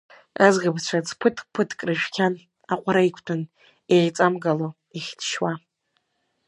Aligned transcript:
Аӡӷабцәа 0.45 0.95
аӡы 0.99 1.13
ԥыҭк-ԥыҭк 1.19 1.79
рыжәхьан, 1.87 2.33
аҟәара 2.73 3.07
иқәтәан, 3.09 3.41
еиҵамгыло, 3.95 4.67
ихьҭшьуа. 4.97 5.51